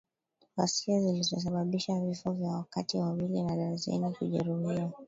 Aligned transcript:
Ghasia 0.57 1.01
zilisababisha 1.01 1.99
vifo 1.99 2.31
vya 2.31 2.65
watu 2.75 2.99
wawili 2.99 3.43
na 3.43 3.55
darzeni 3.55 4.11
kujeruhiwa 4.11 4.91